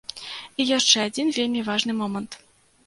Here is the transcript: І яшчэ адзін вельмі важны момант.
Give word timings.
І 0.63 0.67
яшчэ 0.69 0.97
адзін 1.11 1.27
вельмі 1.37 1.61
важны 1.69 1.99
момант. 2.03 2.31